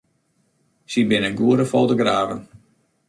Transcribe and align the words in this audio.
Sy 0.91 1.01
binne 1.09 1.31
goede 1.41 1.65
fotografen. 1.73 2.41